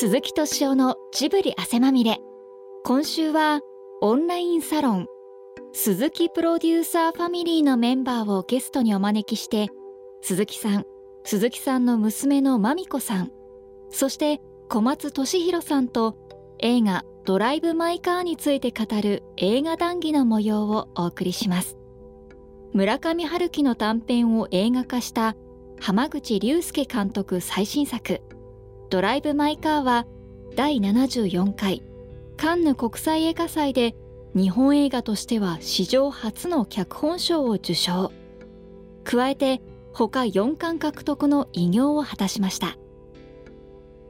[0.00, 2.20] 鈴木敏夫のジブリ汗まみれ。
[2.84, 3.60] 今週は
[4.00, 5.06] オンラインサロン
[5.74, 9.68] 鈴木プロデューサーファミリーのメンバーをゲストにお招きして
[10.22, 10.86] 鈴木さん
[11.24, 13.30] 鈴木さんの娘のまみこさん
[13.90, 16.16] そして小松俊弘さんと
[16.60, 21.76] 映画ドライブ・マイ・カーについて語る映画談義の模様をお送りします。
[22.72, 25.36] 村上春樹の短編を映画化した
[25.78, 28.22] 浜口竜介監督最新作。
[28.90, 30.04] ドライブ・マイ・カーは
[30.56, 31.84] 第74回
[32.36, 33.94] カンヌ国際映画祭で
[34.34, 38.10] 日本映画としては史上初の脚本賞を受賞。
[39.04, 39.60] 加えて
[39.92, 42.76] 他4冠獲得の偉業を果たしました。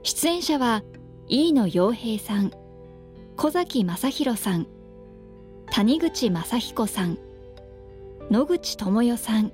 [0.02, 0.82] 出演者は
[1.28, 2.50] 飯野洋平さん
[3.36, 4.66] 小崎正弘さん
[5.70, 7.18] 谷口正彦さん
[8.30, 9.52] 野口智代さん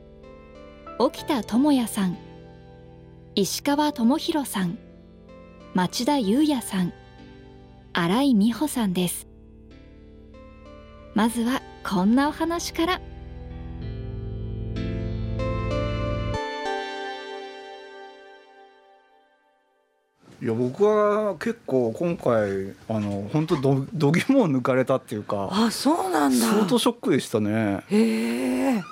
[1.00, 2.16] 沖田智也さん
[3.34, 4.78] 石川智弘さん
[5.76, 6.94] 町田裕也さん。
[7.92, 9.26] 新井美穂さんです。
[11.12, 12.94] まずはこんなお話から。
[20.40, 26.46] いや僕は結構今回あの本当どどぎもを抜かれたっていうかあそうなんだ。
[26.54, 27.84] 相当ショックでしたね。
[27.90, 28.82] へえ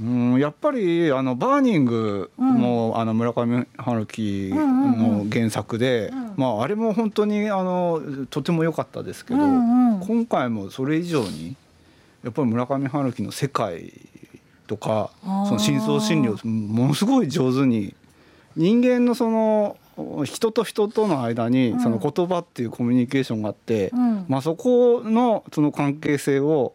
[0.00, 11.54] うんやっぱりあのバーニングも、あの村上春樹の原作で、まああれも本当にあのとても良かったですけど、うんうん今回もそれ以上に
[12.24, 13.92] やっぱり村上春樹の世界
[14.66, 17.94] とかその深層心理をものすごい上手に
[18.56, 19.76] 人間のその
[20.24, 24.24] 人と人との間にその言葉っていうコミュニケーションがあって、うん。
[24.28, 26.72] まあ、そこのその関係性を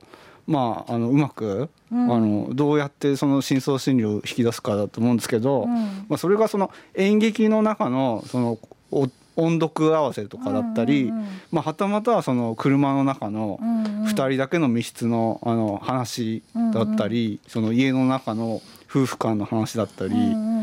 [0.47, 2.11] まあ、あのうまく、うん。
[2.11, 6.05] あのどうやってその深層心理を引き出すかだと思うんですけど、うん。
[6.07, 8.57] まあ、それがその演劇の中のその
[8.91, 11.27] お音読合わせとかだったり、うんうんうん。
[11.51, 14.03] まあ、はたまたはその車の中のうんうん。
[14.05, 16.43] 2人だけの密室のあの話
[16.73, 20.13] だったり、その家の中の夫婦間の話だったり。
[20.13, 20.57] うんうん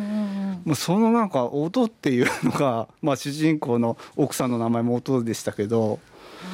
[0.77, 5.99] そのなんか音っていうのが、まあ、主人公の奥さんの名前も音でしたけど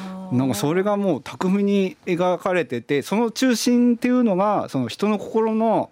[0.31, 5.89] なんかそれがもう巧みに描かれててその中心っていうのがその人の心の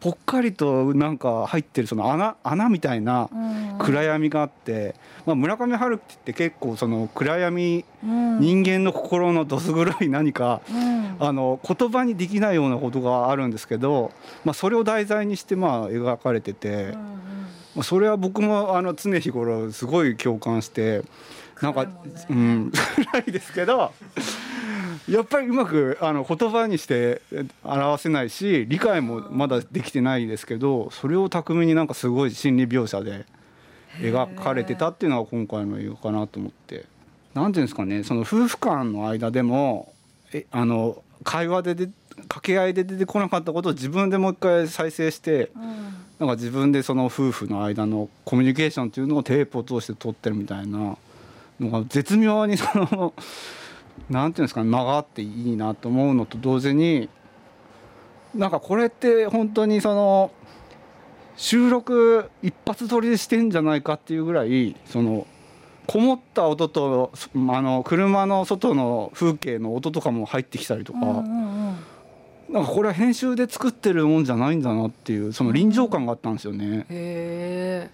[0.00, 3.78] ぽっかりとなんか入ってるその穴穴みたいなうん。
[3.78, 4.94] 暗闇があって、
[5.26, 8.40] まあ、村上春樹って結構その暗闇うん。
[8.40, 11.16] 人間の心のどす黒い何かうん。
[11.18, 14.12] あの言葉にできないようなことがあるんですけど、
[14.44, 16.68] まあ、それを題材にしてまあ描かれてて。
[16.68, 16.92] うんうん。
[17.76, 21.02] まあそれは僕もあの常日頃すごい共感して
[21.62, 21.86] なんか
[22.28, 22.72] うん
[23.12, 23.92] 暗いですけど
[25.08, 27.22] やっぱりうまくあの言葉にして
[27.64, 33.24] 表せないし理解もまだできてないですけどそれを巧みになんかすごい心理描写で
[34.00, 36.84] 描かれてたっていうのが今回の映画かなと思って。
[37.34, 39.92] なんていうんですかねその夫婦間の間でも
[40.32, 50.96] えあの会話でで掛け合いで出てこなかったことを自分でもう一回再生してうんなんか自分でその夫婦の間のコミュニケーションっていうのをテープを通して撮ってるみたいな
[51.60, 53.14] のが絶妙にその
[54.10, 57.08] なんていうんですかね間があっていいなと思うのと同時に
[58.34, 60.30] なんかこれって本当にその
[61.36, 65.26] 収録一発撮りでしてんじゃないかっていうぐらいその
[65.86, 70.98] こもった音とあの車の外の風景の音とかも入ってきたりとか。
[71.00, 71.76] うんうんうん
[72.48, 76.86] なんかこれは編集で作ってるもんじゃないんだなっていうその臨場感があったんですよね。
[76.88, 77.90] へえ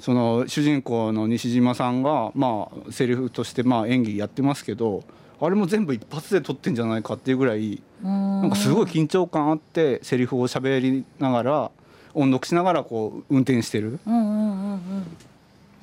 [0.00, 5.04] その主人公の西島さんがまあセリフとしてまあ演技やってますけど
[5.40, 11.70] あれも全部一発で撮ってんじゃないかっていうぐらいななんかすごい緊張感あってセリフを喋りながら
[12.14, 14.00] 音読しながらこう運転してる。
[14.06, 15.16] うんうんうんうん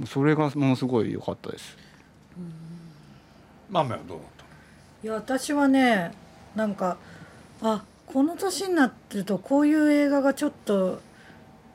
[0.06, 1.76] それがものすごい良かったです。
[3.68, 4.46] マメはどうだった
[5.04, 6.12] いや私はね
[6.56, 6.98] なんか
[7.64, 11.02] あこの年になってるとこういう映画がちょっと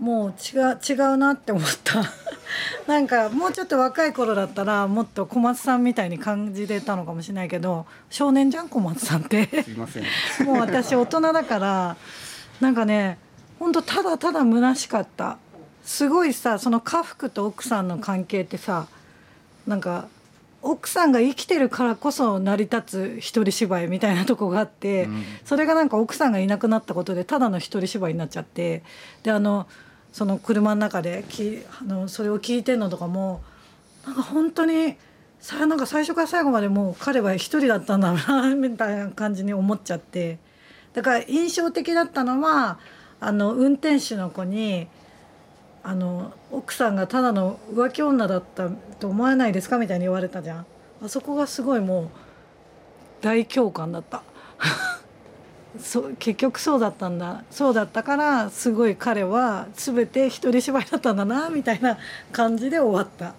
[0.03, 2.03] もう違う違うなって思った。
[2.89, 9.63] なんかもうちょっと若い頃だったらもっと小松さんみたいに感じれたのかもしれないけど少年じゃん小松さんって。
[9.63, 10.05] すいません。
[10.45, 11.97] もう私大人だから
[12.61, 13.17] なんかね
[13.61, 15.39] ほんとただただ虚しかった。
[15.85, 18.89] すごいさその家福と奥さんの関係ってさ
[19.69, 20.09] なんか
[20.63, 25.25] 奥さんが生きてるからこそ成り立つ一人芝居みたいなとこがあって、うん。
[25.45, 28.83] それがなんか奥さんがいなくなったことでただの一人芝居になっちゃって。
[29.23, 29.69] であの
[30.13, 33.43] その車の中できあのそれを聞いてんのとかも
[34.07, 34.97] なんか本当に
[35.41, 40.39] さなんか最初から最後までもう彼は一人だったんだなみたいな感じに思っちゃって。
[40.93, 42.79] だから印象的だったのは
[43.19, 44.89] あの運転手の子に
[45.83, 50.67] あの奥さんがただの浮気女だったと思わないですかみたいに言われたじゃん。
[51.05, 52.09] あそこがすごいもう
[53.23, 54.23] 大共感だった。
[55.81, 57.45] そ結局そうだったんだ。
[57.51, 61.99] そうだったからすごい彼は全て一人芝居だったんだなみたいな
[62.33, 63.35] 感じで終わった。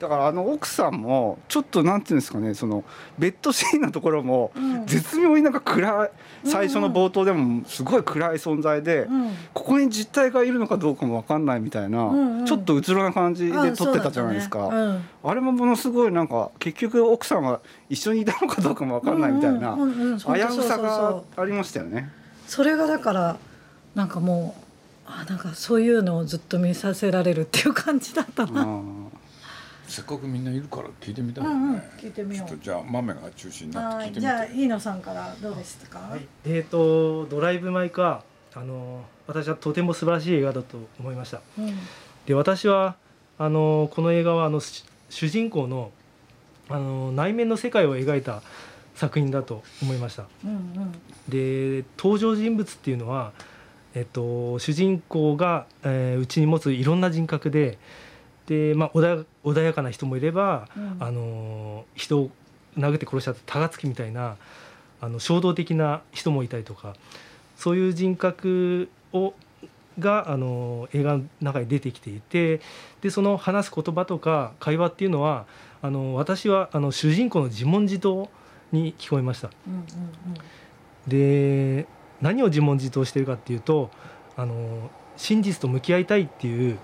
[0.00, 2.84] だからあの奥さんもちょっとなんていうんですかねその
[3.18, 4.86] ベッドシーンのところもうん。
[4.86, 6.10] 絶妙になんか暗い
[6.44, 9.30] 最初の冒頭でもすごい暗い存在で、うん。
[9.52, 12.46] ここに実体がいるのかどうかも分かんないみたいな、うんうん。
[12.46, 17.60] ちょっとうつろな感じであ撮ってたじゃないですか、そうだったねあれもものすごいなんか結局奥さんは
[17.90, 22.10] 一緒にいたのかどうかも分かんないみたいな、うんうんうんうん危うさがうありましたよね。
[22.46, 23.36] それがだから
[23.94, 24.62] なんかもう
[25.06, 28.80] あなんかそういうのをずっと見させられるっていう感じだったな。
[29.90, 32.48] うんせっかくみんないるから聞いてみたいようんうんね、聞いてみよう。
[32.48, 34.28] ちょっとじゃあ豆が中心になって聞いてみて。
[34.28, 35.98] はいじゃあ飯野さんからどうでしたか？
[35.98, 41.40] はい、えー、とドライブ・マイ・カーあの私はとても素晴らしい映画だと思いました。
[41.58, 41.74] うん。
[42.26, 42.94] で私は
[43.38, 45.90] あのこの映画はあのし主人公の
[46.68, 48.42] あの内面の世界を描いた
[48.94, 50.26] 作品だと思いました。
[50.44, 50.92] うんうん。
[51.28, 53.32] で登場人物っていうのは、
[53.94, 57.78] えっと、主人公がえーうち、に持ついろんな人格で
[58.50, 62.30] で、まあ、穏や穏やかな人もいれば、うんあの人を
[62.76, 64.36] 殴って殺しちゃったタガツキみたいな
[65.00, 66.94] あの衝動的な人もいたりとか
[67.56, 69.34] そういう人格を
[69.98, 72.60] があの映画の中に出てきていて
[73.02, 75.46] でその話す言葉とか会話っていうのは
[75.82, 78.28] あの私はあの主人公の自問自答
[78.72, 79.50] に聞こえました。
[79.66, 79.84] うんうん
[81.06, 81.86] で
[82.20, 83.90] 何を自問自答してるかっていうと
[84.36, 86.78] あの真実と向き合いたいっていう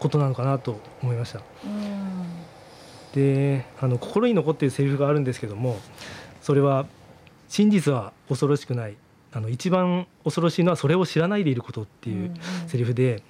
[0.00, 1.40] ことなのかなと思いました。
[1.64, 2.50] うん
[3.14, 5.78] であの心に残っているセリフがあるんですけども
[6.40, 6.86] それは
[7.48, 8.96] 「真実は恐ろしくない」
[9.32, 12.32] あの一番恐ろしいのはそれを知らないでいることっていう
[12.66, 13.22] セリフで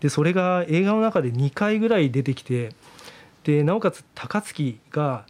[0.00, 2.70] でそれが映画の中で2回ぐらい出てきて
[3.44, 5.26] でなおかつ高槻が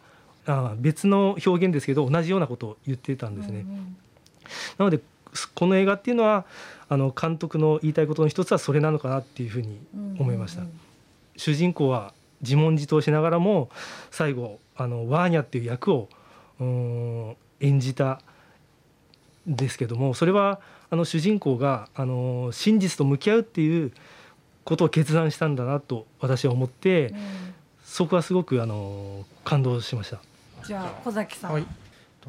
[0.47, 3.67] あ別の表現ですけど同じようなことを言ってたんですね。
[4.79, 5.01] なので
[5.55, 6.45] この映画っていうのは
[6.89, 9.79] あの監督の言いたいことの一つはそれなのかなっていうふうに
[10.19, 10.63] 思いました。
[11.37, 12.13] 主人公は
[12.43, 13.71] 自問自答しながらも
[14.11, 16.09] 最後あのワーニャっていう役を
[16.61, 18.21] う演じた
[19.49, 23.93] んですけどもそれはあの主人公があの真実と向き合うっていう
[24.65, 27.19] ことを決断したんだなと私は思ってうん
[27.85, 30.19] そこはすごくあの感動しました。
[30.65, 31.53] じゃあ小崎さん。
[31.53, 31.67] はい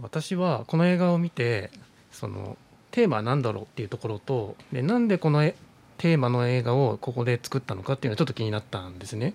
[0.01, 1.69] 私はこの映画を見て
[2.11, 2.57] その
[2.93, 5.55] テーマは何だろうっていうところとでなんでこのえ
[5.97, 9.33] テーマの映画をここで作ったのかっていうのはちょっと気になったんですね。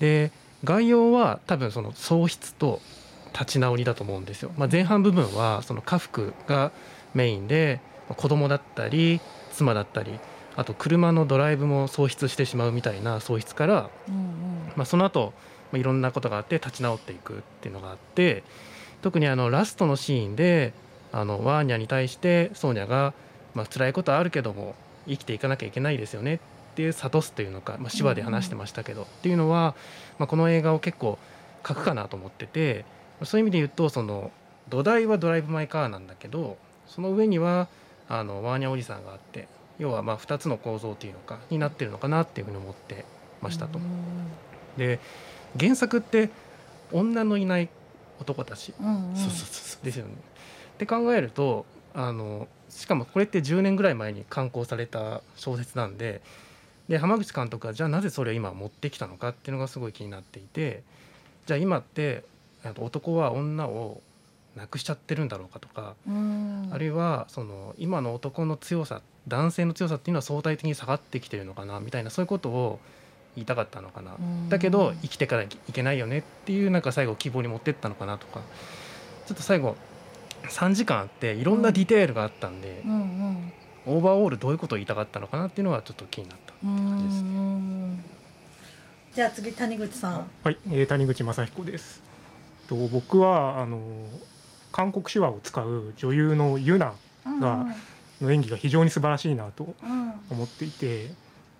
[0.00, 0.32] で
[0.64, 2.80] 概要は多分その喪失と
[3.32, 4.50] 立ち直りだと思うんですよ。
[4.56, 6.72] まあ、前半部分はその家福が
[7.14, 9.20] メインでまあ子供だったり
[9.52, 10.18] 妻だったり
[10.56, 14.22] あと車のドライブも喪失してしまうみたいな喪失からうんうん
[14.74, 15.34] まあ、その後、
[15.70, 18.42] まあいろんなことがあって立ち直っていくっていうのがあって
[19.02, 20.72] 特にあのラストのシーンで
[21.12, 23.14] あのワーニャに対してソーニャが、
[23.54, 24.74] まあ辛いことはあるけども
[25.06, 26.38] 生きていかなきゃいけないですよねっ
[26.74, 29.74] ていう諭すというのか、まあ、手話で話してましたけど、っていうのは、
[30.18, 31.18] まあ、この映画を結構
[31.66, 32.84] 書くかなと思ってて
[33.24, 34.30] そういう意味で言うとその
[34.68, 36.56] 土台は「ドライブ・マイ・カー」なんだけど
[36.86, 37.68] その上には
[38.08, 39.48] あのワーニャおじさんがあって
[39.78, 43.04] 要はまあ2つの構造っていうのかになってるのかなっていうふうに思って
[43.40, 43.78] ましたと。
[44.76, 44.98] で
[45.58, 46.30] 原作って
[46.92, 47.68] 女のいない
[48.20, 50.12] 男たちうんうんそうそうそうですよね。
[50.74, 56.22] って考えるとあのしかもこれって10年ぐらい前に刊行された小説なんで
[56.88, 60.82] で浜口監督はじゃあなぜそれを今持ってきたのかっていうのがすごい気になっていて
[61.46, 62.24] じゃあ今って
[62.78, 64.00] 男は女を
[64.56, 66.68] 亡くしちゃってるんだろうかとか、うん。
[66.70, 72.80] あるいはその今の男の強さ男性の強さっていうのは相対的に下がってきてるのかなみたいなそういうことを
[73.34, 74.16] 言いたかったのかな。
[74.18, 74.48] うん。
[74.48, 78.40] だけど生きていかなきゃいけないよねっていうなんか最後希望に持ってったのかなとか。
[79.26, 79.76] ちょっと最後
[80.48, 83.52] 3時間あっていろんなディテールがあったんでう、ん
[83.84, 86.54] オーバーオールどういうことを言いたかったのかなっていうのはちょっと気になった。
[86.64, 88.04] うんうん
[89.12, 90.26] じゃあ次谷口さん。
[90.42, 92.02] はい、えー谷口正彦です。
[92.68, 93.80] と僕はあの
[94.70, 96.94] 韓国手話を使う女優のユナ
[97.40, 97.66] が
[98.20, 101.10] の演技が非常に素晴らしいなとうん思っていて、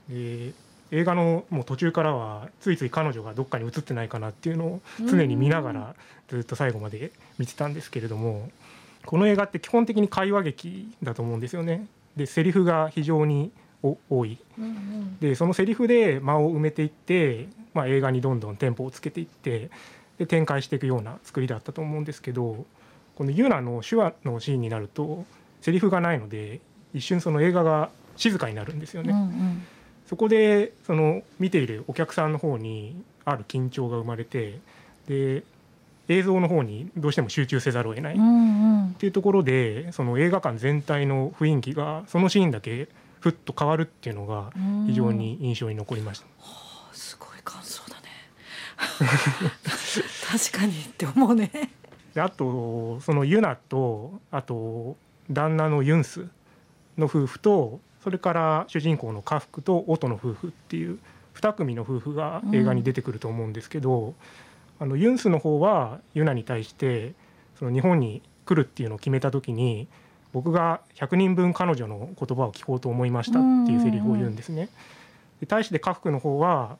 [0.08, 0.54] で
[0.92, 5.94] 映画のもう途中からはついつい彼女がどっかに映ってないかなっていうのを常に見ながら
[6.28, 8.50] ずっと最後まで見てたんですけれども、
[9.06, 11.86] この映画って基本的に会話劇だと思うんですよね。
[12.16, 13.50] でセリフが非常に
[13.82, 19.70] お多いうんうんでそのセリフで間を埋めていって、まあ、映画にどんどんテンポをつけていって
[20.18, 22.64] で展開していくような作りだったと思うんですけど
[23.16, 25.24] このユナの手話のシーンになると
[25.60, 26.60] セリフがないので
[26.94, 29.18] 一瞬その映画が静かになるんですようんうね。
[29.18, 29.66] ん
[30.06, 34.58] そこでその見ているお客さんの方にある緊張が生まれて
[35.08, 35.42] で
[36.12, 38.14] 映像の方にどうしても集中せざるを得ない。
[38.14, 38.94] っうんうん。
[38.94, 42.88] ていうところでその映画館全体の雰囲気がそのシーンだけ
[43.20, 44.52] ふっと変わるっていうのが
[44.86, 46.26] 非常に印象に残りました。
[46.92, 48.02] すごい感想だね。
[50.26, 51.50] 確かにって思うね。
[52.14, 54.96] であとそのユナとあと
[55.30, 56.26] 旦那のユンス
[56.98, 60.98] の夫婦とそれから主人公の家福と音の夫婦っていう
[61.34, 64.14] 2組の夫婦が映画に出てくると思うんですけど、
[64.82, 67.14] あのユンスの方はユナに対して
[67.56, 69.86] その日本に来るっていうのを決めた時に
[70.32, 74.68] 僕が100人分彼女の言葉を聞こうと思いましたっていうセリフを言うんですね。
[75.38, 76.78] で対して家福の方は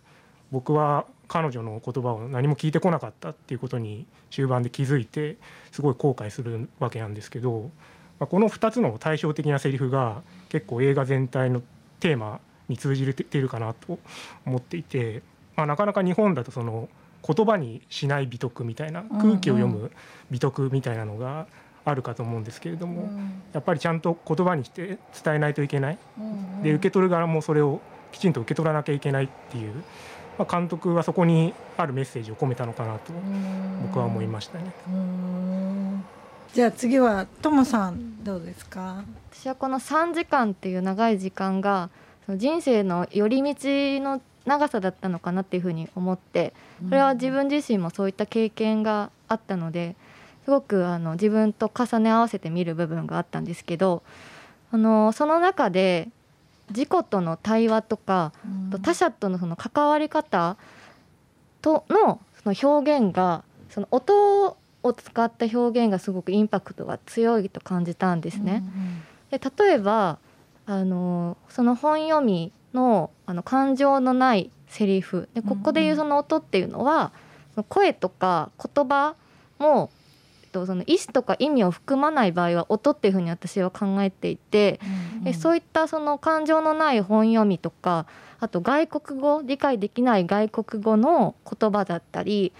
[0.50, 5.37] 僕は彼女の言葉を何も聞いてこなかったっていうことに終盤で気づいて
[5.71, 7.71] すごい後悔するわけなんですけど、
[8.18, 11.62] まあ、この2つの対照的なセリフが結構映画全体の
[12.00, 14.00] テーマに通じているかなと
[14.44, 15.23] 思っていて、
[15.54, 16.88] まあ、なかなか日本だとその
[17.26, 19.91] 言葉にしない美徳みたいな空気を読む
[20.31, 21.47] 美徳みたいなのが
[21.85, 23.11] あるかと思うんですけれども、
[23.52, 25.99] やっぱりちゃんと言葉にして伝えないといけない。
[26.62, 27.81] で受け取る側もそれを
[28.12, 29.73] きちんと受け取らなきゃいけないっていう、
[30.38, 33.12] まあ、監督はそこにあるメッセージを込めたのかなと
[33.83, 34.73] 僕は思いましたね。
[36.52, 39.02] じゃあ次はともさんどうですか？
[39.33, 41.88] 私はこの3時間っていう長い時間が
[42.26, 43.55] その人生の寄り道
[44.05, 46.52] の長さだったのかなっていうふうに思って
[46.88, 49.94] それは自分自身もそういった経験があったので
[50.44, 54.02] すごくあの自分と重ね合わせて見る部分があったんですけど
[54.72, 56.08] あのその中で
[56.70, 58.32] 自己との対話とか
[58.70, 60.56] と他者とのその関わり方
[61.61, 68.64] とのその表現がその音を使った表現がすごくインパクトが強いと感じたんですね。
[69.30, 70.18] で例えば
[70.66, 75.29] あのその本読みのあの感情のないセリフ。
[75.35, 77.12] でここで言うその音っていうのは、
[77.69, 79.14] 声とか言葉
[79.59, 79.91] も、
[80.43, 84.81] えっと、その意思とか意味を含まない場合は音っていうふうに私は考えていて、
[85.23, 88.07] でそういったその感情のない本読みとか
[88.41, 92.52] あと外国語理解できない外国語の言葉だったり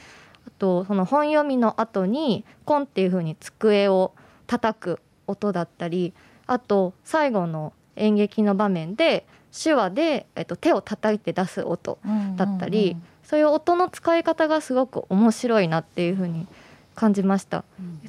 [0.47, 4.12] あとその本読みの後にコンっていうふうに机を
[4.47, 6.14] 叩く音だったり
[6.47, 11.99] あと最後の演劇の場面で手話で、えっと、手を叩いて出す音
[12.37, 16.47] だったり、そういう音の使い方がすごく面白いなっていうふうに
[16.94, 17.64] 感じました。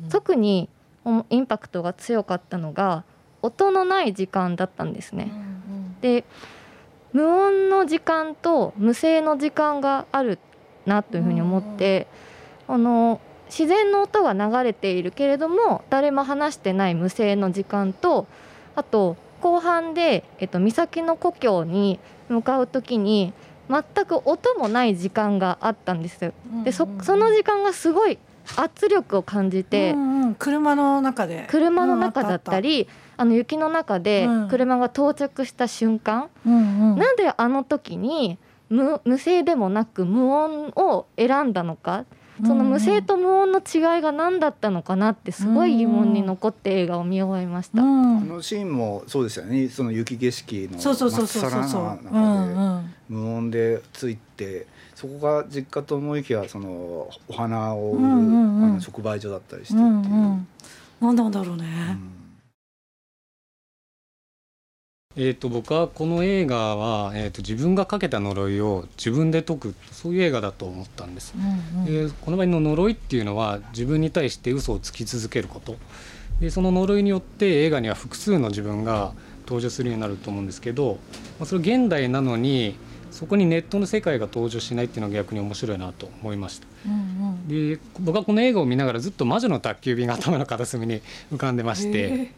[0.10, 0.70] 特に
[1.06, 3.04] おインパクトが強かったのが
[3.42, 5.32] 音のない時間だったんですね。
[6.02, 6.24] で
[7.12, 10.40] 無音の時間と無声の時間がある
[10.86, 12.08] なというふうに思って、
[12.68, 18.26] あの自然の音が流れているけれども誰も話してない無声の時間と
[18.76, 23.34] あと後半で、えっと、岬の故郷に向かう時に
[23.70, 26.32] 全く音もない時間があったんですよ。
[26.64, 28.18] でそその時間がすごい
[28.56, 30.36] 圧力を感じて、うんうん。
[30.36, 31.46] 車の中で。
[31.50, 34.48] 車の中だったり、あの雪の中でうん。
[34.48, 36.98] 車が到着した瞬間、うんうん。
[36.98, 38.38] なんであの時に
[38.70, 42.06] 無無声でもなく無音を選んだのか
[42.42, 47.82] その無声と無音の違いが何だったのかなってすごい疑問に残って映画を見終えました。
[47.82, 49.68] うんあのシーンもそうですよね。
[49.70, 51.64] その雪景色のそうそうそうそうそう。
[51.64, 56.68] そうまっさらなう中でんうん無音でついてそこが実家と思いきやその
[57.28, 58.64] お花を売る、うんうんうん。
[58.66, 60.48] あの直売所だったりしてうっていう、んうん。
[61.02, 61.66] なんなんだろうね
[65.16, 71.34] えー、と僕はこの映画は、えー、と自分がかけた呪いを自分で解くそういう映画だと思ったんです。
[71.36, 75.76] うんでこの場合の呪いっていうのは自分に対して嘘をつき続けること
[76.40, 79.14] でその呪いによって映画には複数の自分が
[79.46, 80.98] 登場するようになると思うんですけど、
[81.40, 82.76] まあ、それ現代なのに
[83.12, 86.68] そこにネットの世界が登場しないっていうのが逆に面白いなと思いました。
[86.88, 91.02] うんで僕はこの映画を見ながらずっと魔女の宅急便が頭の片隅に
[91.32, 92.32] 浮かんでまして、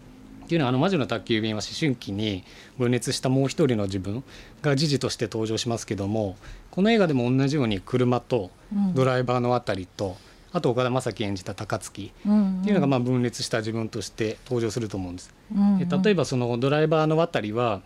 [0.46, 2.44] っていうのはあの魔女の宅急便は思春期に
[2.78, 4.24] 分裂したもう一人の自分
[4.62, 6.38] が時事として登場しますけども
[6.70, 8.94] この映画でも同じように車とうん。
[8.94, 10.18] ドライバーのあたりと
[10.52, 15.34] あと岡田将生演じた高槻うんっていうのがまあ分裂した自分として登場すると思うんです。
[15.54, 15.80] うん。
[15.80, 17.82] で例えばそのドライバーのあたりは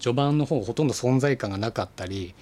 [0.00, 2.34] 序盤の方ほとんど存在感がなかったり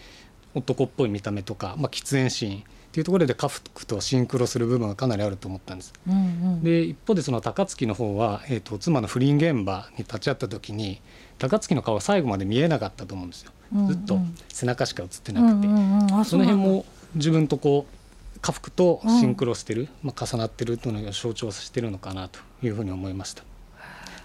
[0.54, 5.94] 男っぽい見た目とか、まあ、喫煙シーンっていうところで家福とシンクロする部分がかなりあると思ったんです。
[6.06, 6.18] うんう
[6.58, 11.00] んで一方でその高槻の方は、えー、と妻の不倫現場に立ち会った時に
[11.38, 13.52] 高槻の顔が最後まで見えなかったと思うんですよ。
[13.87, 14.18] ずっと
[14.50, 16.84] 背中しか映ってなくて、うんうんうんあその辺も
[17.14, 23.42] 自分とこう家福とシンクロしてる、まあ、重なってるというのを象徴してるのかなというふうに思いました。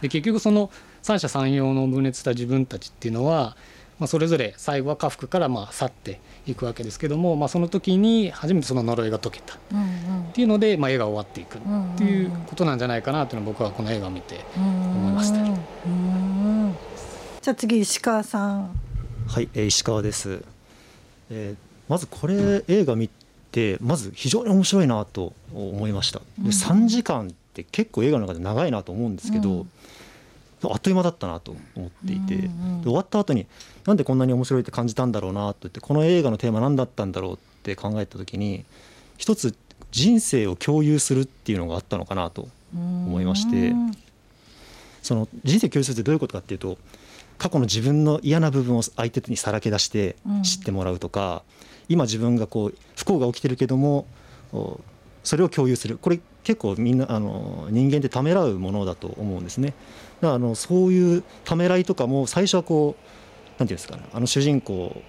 [0.01, 0.69] で結局その
[1.01, 3.55] 三者三様の分裂した自分たちっていうのは
[3.99, 9.57] まあ、それぞれ最後は家福からまあ去っていくわけですけども、まあ、その時に初めてその呪いが解けたっ
[10.33, 11.61] ていうので、まあ、絵が終わっていくっ
[11.97, 15.37] ていうことなんじゃないかなというのは僕はこの映画を見て思いました。
[17.41, 18.69] じゃあ次石川さん。
[19.27, 20.43] はい、えー、石川です。
[21.29, 21.57] えー、
[21.89, 23.09] まずこれ映画見
[23.51, 26.19] てまず非常に面白いなと思いました。
[26.37, 29.71] で3時間って結構映画の中で長いなと思うんですけど、うん
[30.63, 32.49] あっという間だったなと思っていて、で
[32.83, 33.45] 終わった後に
[33.85, 38.65] なんでこんなに面白いって感じたんだろうなと言ってこの映画のテーマ何だったんだろうって考えた時に
[39.17, 39.55] 一つ
[39.91, 43.73] 人生を共有するっていうのがあったのかなと思いまして
[45.01, 46.77] その人生共有するってどういうことかっていうと
[47.37, 51.43] 過去の自分の嫌な部分を相手にさらけ出して知ってもらうとか、
[51.87, 54.07] 今自分がこう不幸が起きてるけども
[55.23, 55.97] それを共有する。
[55.97, 59.73] これ結構みんなあの人間ってためらうものだと思うんですね。
[60.21, 63.07] だあのそういうためらいとかも最初はこう何
[63.49, 65.01] て言うんですかねあの主人公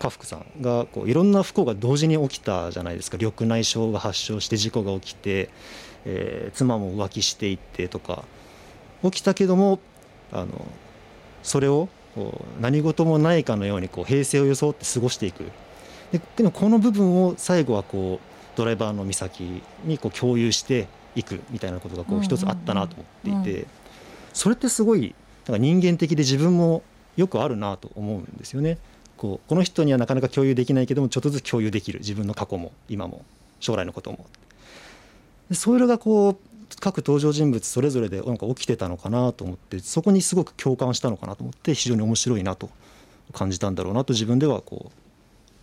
[0.00, 3.18] 家福さんがこういろんな不幸が同時に起きたじゃないですか。
[3.18, 5.50] 緑内障が発症して事故が起きて、
[6.04, 8.24] えー、妻も浮気していってとか
[9.02, 9.78] 起きたけども
[10.32, 10.66] あの
[11.42, 11.88] それを
[12.60, 15.44] 何事もないかのようにこう平静を装って過ごしていく。
[16.12, 23.04] ででもこの部分を最後はこうドライバーの美咲にこう共有していくみたいなことがこう一つあったなと思
[23.38, 23.79] っていて。
[24.32, 25.14] それってすごい
[25.46, 26.82] なんか人間的で自分も
[27.16, 28.78] よくあるなと思うんですよね。
[29.16, 33.24] こうこの人にはなかなか共有できないけどもちょっとずつ共有できる自分の過去も今も
[33.60, 34.26] 将来のことも。
[35.52, 42.70] それがこう各登場人物それぞれでなんか起きてたのかなと思ってそこにすごく共感したのかなと思って非常に面白いなと
[43.32, 44.90] 感じたんだろうなと自分ではこう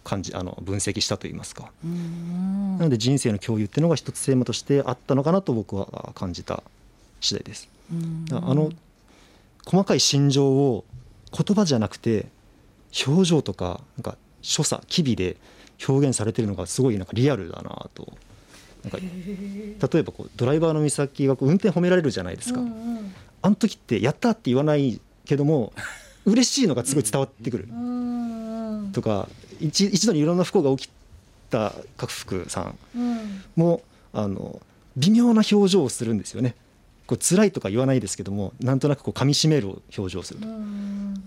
[0.03, 6.63] 感じあの分析したといいますかなので人生の共有っていうのが一つテーマとしてあったのかなと僕は感じた
[7.19, 7.76] 次第です。
[8.31, 8.71] あの
[9.65, 10.85] 細かい心情を
[11.31, 12.27] 言葉じゃなくて
[13.05, 15.37] 表情とかなんか所作機微で
[15.87, 18.13] 表現されてるのがすごいなんかリアルだなと。
[18.83, 25.73] なんか例えばこうドライバーの美咲がこう運転褒められるじゃないですか、うんうん、あの時って「やった!」って言わないけども
[26.25, 27.69] 嬉しいのがすごい伝わってくる、
[28.93, 29.27] とか
[29.59, 30.91] 一一度にいろんな不幸が起き
[31.49, 32.77] た各福さん。
[33.55, 34.61] も、あの
[34.97, 36.55] 微妙な表情をするんですよね。
[37.07, 40.47] こう辛いとか言わないですけどもなんとなくこう噛みしめる表情をすると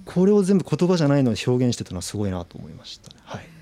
[0.04, 3.60] これを全部言葉じゃないので表現してたのはすごいなと思いました、ね、はい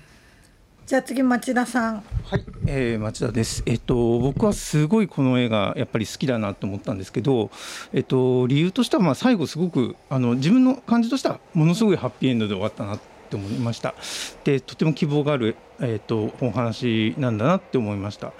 [0.89, 1.95] じゃあ次町田さん。
[1.97, 2.01] は
[2.35, 3.61] い、えー、町田です。
[3.67, 7.51] えっと僕はすごいこの映画やっぱり好きだなと思ったんですけど、
[7.93, 13.93] えっと理由としてはまあ最後すごくあの自分の感じとしてはものすごいハッピーエンドで終わったなって思いました。
[14.43, 18.33] でとても希望があるえっとお話なんだなって思いました。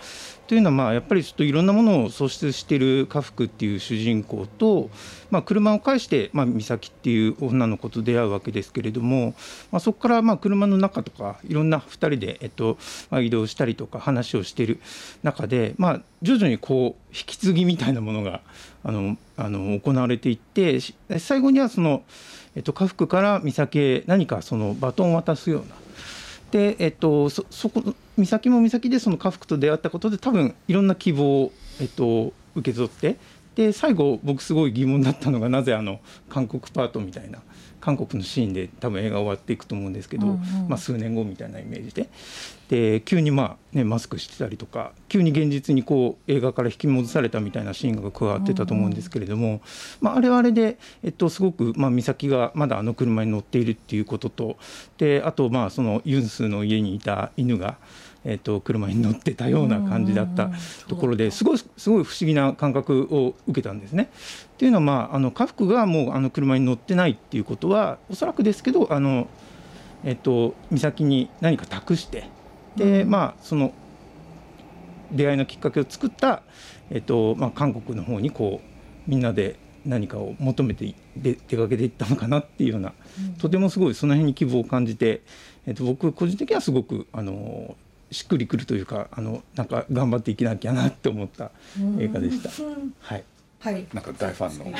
[0.50, 4.90] というのはまあやっぱりちょっといろんなものを喪失している家福っていう主人公と、
[5.30, 9.36] まあ、車を介してまあ美咲っていう女の子と出会うわけですけれども、
[9.72, 12.80] まあ、そこからまあ車の中とかいろんな2人で、えっと
[13.12, 14.80] まあ、移動したりとか話をしている
[15.22, 18.42] 中で、まあ、徐々にこう引き継ぎみたいなものが
[18.84, 20.80] あのあの行われていって
[21.20, 22.02] 最後にはその、
[22.56, 25.76] えっと、家福から美咲へ何かそのバトンを渡すような。
[26.52, 27.84] で、えっと、そそこ
[28.18, 33.18] 美咲も美咲でその家福と出会ったことで多分いろんな希望を、えっと、受け取って
[33.56, 37.40] で最後僕すごい疑問だったのがなぜあの韓国パートみたいな
[37.82, 42.10] 韓国のシーンで多分映画終わっていくと思うんですけど、うんうん、まあ、数年後みたいなイメージで
[42.70, 49.62] で急にまあ、ね、マスクしてたりとか急に現実にこう映画から引き戻されたみたいなシーンが加わってたと思うんですけれども、うんうん、
[50.02, 54.58] まあ、あれはあれで、えっと、すごく、まあ、美咲がまだあの車に乗っているっていうことと
[54.98, 57.78] であとまあそのユンスの家にいた犬が。
[58.26, 60.52] えー、と車に乗ってたような感じだった
[60.88, 64.10] ところですごいすごい不思議な感覚を受けたんですね。
[64.54, 69.28] っていうのは、まあ、あの家福がもうあの車に乗ってないっていうことはおそらくですけどあの、
[70.04, 72.30] えー、と美咲に何か託して
[72.76, 73.74] で、まあその
[75.12, 76.44] 出会いのきっかけを作った、
[76.90, 85.22] えーとまあ、韓国の方にこうみんなで何かを求めて出かけていったのかなっていうような、うん、とてもすごいその辺に希望を感じて、
[85.66, 87.76] えー、と僕個人的にはすごくあの
[88.12, 91.52] しっくりくるというかあのなんか頑張っていきなきゃなって思った
[92.00, 92.50] 映画でした。
[93.02, 93.24] はい。
[93.60, 93.86] はい。
[93.94, 94.80] なんか大ファンの感じ。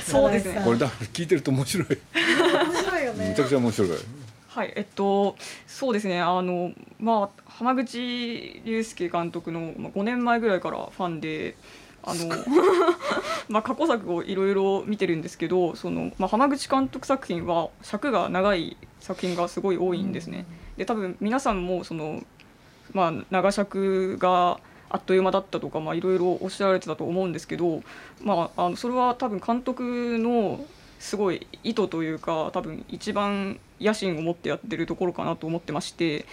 [0.10, 0.62] そうですね。
[0.64, 1.88] これだ聞いてると面白い。
[1.88, 3.28] 面白いよね。
[3.28, 3.90] めちゃくちゃ面白い。
[4.48, 11.56] はい、えっと、そうですね、あの、まあ、浜口竜介監督の、まあ、5年前ぐらいからファンで。
[12.02, 12.28] あの
[13.50, 20.46] まあ過去作をいろいろ見てるんですけどその、まあ、浜口監督作品は尺が長い作品がすごい多いんですね。
[20.80, 22.22] で多分皆さんもその、
[22.94, 27.82] まあ、長尺があっという間だったとかいろいろおっしゃられてたと思うんですけど、
[28.22, 30.64] まあ、あのそれは多分監督の
[30.98, 36.24] すごい意図というか多分一番野心を持ってやってるところかなと思ってまして、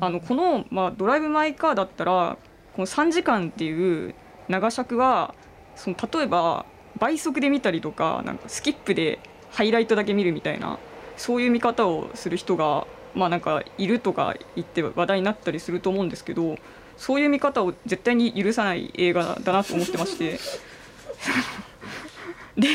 [0.00, 2.36] あのこの、まあ、ドライブ・マイ・カーだったら
[2.74, 4.16] この3時間っていう
[4.48, 5.32] 長尺は
[5.76, 6.66] その例えば
[6.98, 9.20] 倍速で見たりとかなんかスキップで
[9.52, 10.80] ハイライトだけ見るみたいな
[11.16, 12.84] そういう見方をする人が、
[13.14, 16.56] まあ、なんかいるとか言って話題になったりすると思うんですけど
[16.96, 20.38] そういう見方を絶対に許さない映画だなと思ってまして
[22.56, 22.68] で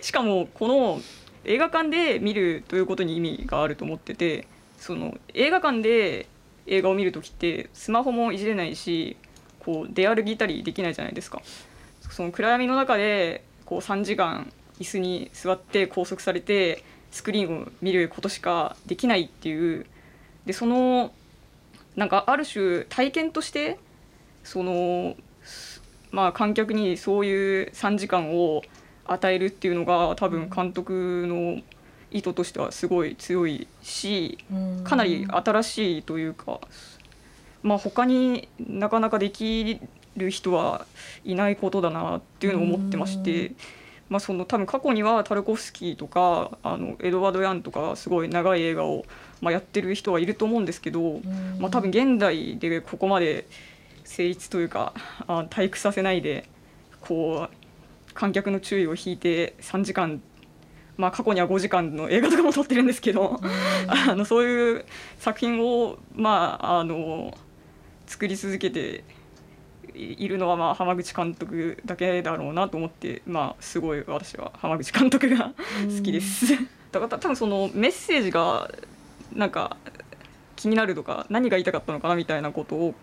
[0.00, 1.00] しかもこの
[1.44, 4.46] 映画館で見るということに意味があると思ってて
[4.78, 6.28] その映画館で
[6.66, 9.16] 映画を見る時ってスマホもいじれないし
[9.58, 11.42] こう出歩いたりできないじゃないですか。
[12.10, 19.86] その暗闇の中でこう3時間椅子に座って拘束されてスクリーンを見ることしかできないっていう
[20.46, 21.12] でその
[21.94, 23.78] なんかある種体験として
[24.42, 25.14] その
[26.10, 28.62] まあ観客にそういう3時間を
[29.04, 31.62] 与えるっていうのが多分監督の
[32.10, 34.36] 意図としてはすごい強いし
[34.82, 36.60] かなり新しいというか
[37.62, 39.80] まあ他になかなかでき
[40.16, 40.84] る人は
[41.24, 43.52] いないことだなっていうのを思ってまして。
[44.08, 49.04] まあ、その多分過去にはタルコフスキーとかあのエドワード・ヤンとかすごい長い映画を、
[49.40, 51.20] まあ、やってる人はいると思うんですけど、
[51.58, 53.46] まあ、多分現代でここまで
[54.04, 54.92] 成立というか
[55.26, 56.48] あ退屈させないで
[57.00, 60.20] こう観客の注意を引いて3時間
[60.96, 63.40] まあ過去には5時間の映画とかも撮ってるんですけど
[63.88, 64.84] あのそういう
[65.18, 67.36] 作品をまああの
[68.06, 69.02] 作り続けて
[69.94, 75.54] いるのはまあ浜口監督だけだろうなと思ってまあすごい私は浜口監督が
[75.96, 76.46] 好きです。
[76.92, 78.70] だから多分そのメッセージが
[79.32, 79.76] なんか
[80.56, 82.94] 気になるとか何が言いたかったのかなみたいなことを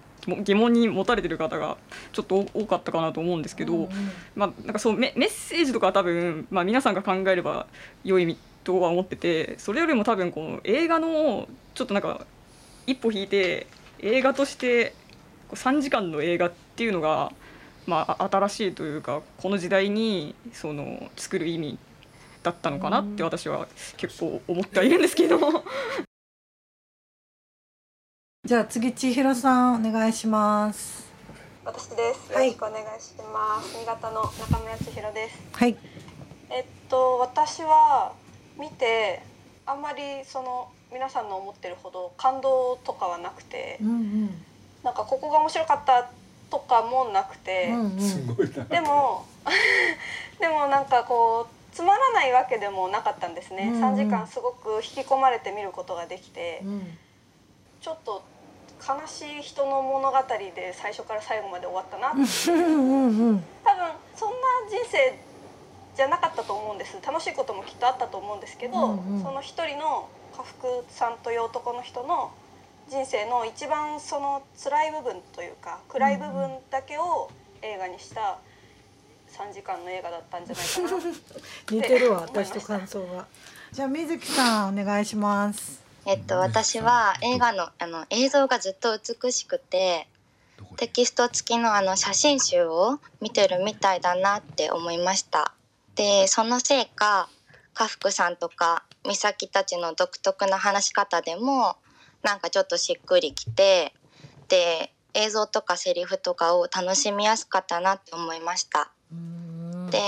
[0.44, 1.78] 疑問に持たれてる方が
[2.14, 3.90] ちょっと多かったかなと思うんですけど、
[4.36, 7.68] まあなんかそうメメッセージとかは多分まあ皆さんが考えれば
[8.04, 12.26] 良いとは思っててそれよりも多分この映画のちょっとなんか
[12.86, 13.68] 一歩引いて
[14.00, 14.94] 映画として
[15.54, 17.32] 3時間の映画っていうのが、
[17.86, 21.78] まあ、新しいというかこの時代にその作る意味
[22.44, 25.40] だったのかなって私は結構思ってはいるんですけど。
[28.44, 31.12] じゃあ次千尋さんお願いします。
[31.64, 32.34] 私です。
[32.34, 33.78] よろしくお願いします。
[33.78, 35.40] 新潟の中村千尋です。
[35.54, 35.78] はい。
[36.50, 38.14] えっと私は
[38.58, 39.22] 見て
[39.66, 44.46] あんまりその皆さんの思ってるほど感動とかはなくて、うんうん。
[44.84, 46.10] なんかここが面白かった
[46.50, 48.68] とかもなくて、うんうん。
[48.68, 49.26] でも
[50.40, 53.70] でもなんかこうつまらないわけでもなかったんですね。
[53.70, 53.84] うんうん。
[53.96, 56.98] 3時間すごく引き込まれて見ることができて、うん。
[57.80, 58.22] ちょっと
[58.86, 62.10] 悲しい人の物語で最初から最後まで終わったな。
[62.10, 63.46] ってうんうん。
[63.64, 64.36] 多分そんな
[64.70, 65.18] 人生
[65.96, 66.98] じゃなかったと思うんです。
[67.06, 69.24] 楽しいこともきっとあったと思うんですけど、うんうん。
[69.24, 72.32] その一人の家福さんという男の人の
[72.92, 78.38] 人生の一番その辛い部分というか暗い部分だけを映画にした
[79.32, 81.14] 3時間の映画だったんじゃないかな
[81.72, 83.26] 似てるわ私と感想が。
[83.72, 85.82] じゃあ水木さんお願いします。
[86.06, 90.10] えっと、私は映画のあの映像がずっと美しくて
[90.76, 95.54] テキスト付きのあの写真集を見てるみたいだなって思いました
[95.96, 97.30] でそのせいか
[97.74, 101.78] 家福さんとか美咲たちの独特な話し方でも
[102.24, 103.94] なんかちょっとしっくりきて
[104.48, 108.92] で映像とかセリフとかを楽しみやすかったなって思いました。
[109.90, 110.00] で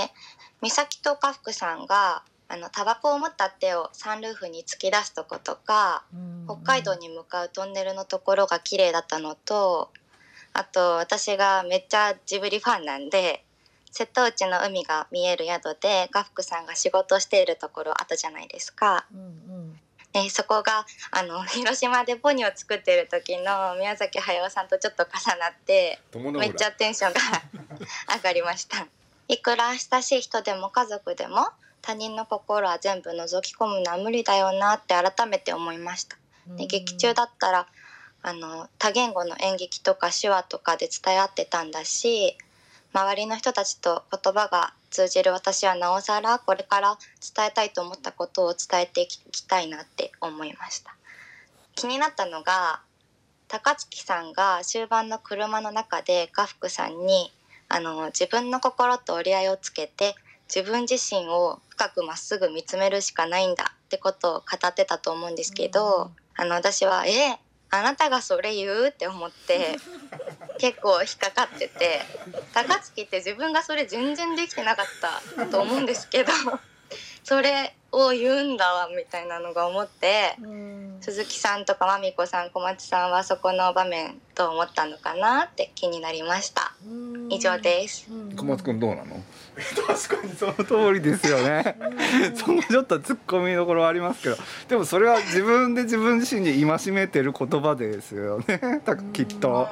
[0.62, 6.04] 美咲と家福さんがあのタバコを持った手をサンルーフに突き出すとことか
[6.46, 9.90] 北海道に向かうトンネルのところが綺麗だったのと
[10.54, 13.44] あと私がめっちゃジブリファンなんで
[13.92, 19.06] 瀬戸内の海が見える宿でガフクさんが仕事しているところあったじゃないですか。
[20.14, 27.20] えそこがあの 広島でポニョを作ってる時の宮崎駿さんとちょっと重なってめっちゃテンションが
[28.16, 28.88] 上がりました。
[29.28, 31.50] いくら親しい人でも家族でも
[31.82, 36.18] 他人の心は全部覗き込むのは無理だよなって改めて思いました。
[36.48, 37.68] で劇中だったら
[38.22, 42.38] あの多言語の演劇とか手話とかで伝え合ってたんだし
[42.94, 47.00] 周りの人たちと言葉が通じる私はなおさらこれから
[47.36, 50.96] 伝えたいと思ったことを伝えていきたいなって思いました。
[51.74, 52.82] 気になったのが
[53.48, 57.32] 高槻さんが終盤の車の中で家福さんに
[57.70, 60.14] あの自分の心と折り合いをつけて
[60.54, 67.40] 自分自身を深くまっすぐ見つめるしかないんだってことを語ってたと思うんですけど、あの私は「え
[67.74, 69.78] あなたがそれ言う?」って思って
[70.60, 72.02] 結構引っかかってて
[72.54, 74.86] 高槻って自分がそれ全然できてなかっ
[75.36, 76.32] たと思うんですけど
[77.24, 80.36] それを言うんだわみたいなのが思って、
[81.00, 86.74] 鈴木さんとかまみこさん小松さんはそこの場面どう思ったのかなって気になりました。
[87.30, 88.08] 以上です。
[88.36, 89.24] 小松君どうなの？
[89.56, 91.78] 確かにその通りですよね。
[92.36, 94.36] そのちょっと突っ込みどころはありますけど。
[94.68, 98.82] でもそれは自分で自分自身に戒めてる言葉ですよね。
[98.84, 99.68] だきっと。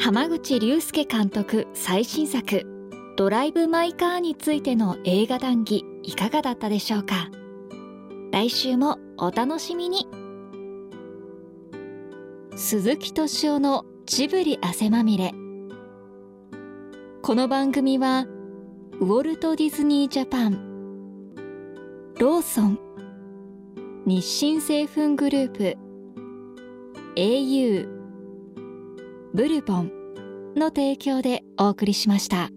[0.00, 2.66] 浜口竜介監督最新作
[3.16, 7.30] 「ドライブ・マイ・カー」についての映画談義いかがだったでしょうか？
[8.30, 10.06] 来週もお楽しみに
[12.56, 15.32] 鈴木敏夫のジブリ汗まみれ
[17.20, 18.26] この番組は
[19.00, 21.34] ウォルト・ディズニー・ジャパン
[22.20, 22.78] ローソン
[24.06, 25.76] 日清製粉グループ
[27.16, 27.88] au
[29.34, 29.90] ブルボン
[30.54, 32.50] の提供でお送りしました。